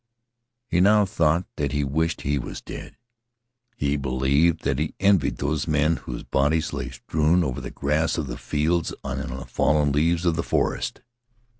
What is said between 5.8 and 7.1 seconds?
whose bodies lay